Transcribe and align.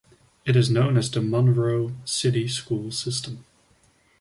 It 0.45 0.55
is 0.55 0.71
known 0.71 0.97
as 0.97 1.11
the 1.11 1.21
Monroe 1.21 1.91
City 2.05 2.47
School 2.47 2.89
System. 2.89 3.45